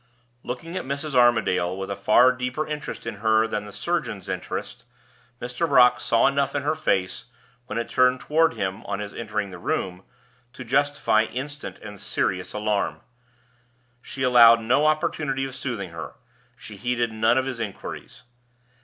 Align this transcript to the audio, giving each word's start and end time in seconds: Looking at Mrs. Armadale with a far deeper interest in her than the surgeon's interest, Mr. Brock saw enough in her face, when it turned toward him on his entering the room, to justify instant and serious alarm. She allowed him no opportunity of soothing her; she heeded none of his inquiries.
Looking 0.41 0.75
at 0.75 0.83
Mrs. 0.83 1.13
Armadale 1.13 1.77
with 1.77 1.91
a 1.91 1.95
far 1.95 2.31
deeper 2.31 2.65
interest 2.65 3.05
in 3.05 3.17
her 3.17 3.45
than 3.45 3.65
the 3.65 3.71
surgeon's 3.71 4.27
interest, 4.27 4.83
Mr. 5.39 5.69
Brock 5.69 5.99
saw 5.99 6.25
enough 6.25 6.55
in 6.55 6.63
her 6.63 6.73
face, 6.73 7.25
when 7.67 7.77
it 7.77 7.87
turned 7.87 8.19
toward 8.19 8.55
him 8.55 8.83
on 8.87 8.97
his 8.97 9.13
entering 9.13 9.51
the 9.51 9.59
room, 9.59 10.01
to 10.53 10.63
justify 10.65 11.25
instant 11.25 11.77
and 11.83 11.99
serious 12.01 12.51
alarm. 12.51 13.01
She 14.01 14.23
allowed 14.23 14.57
him 14.61 14.67
no 14.69 14.87
opportunity 14.87 15.45
of 15.45 15.53
soothing 15.53 15.91
her; 15.91 16.15
she 16.57 16.77
heeded 16.77 17.11
none 17.11 17.37
of 17.37 17.45
his 17.45 17.59
inquiries. 17.59 18.23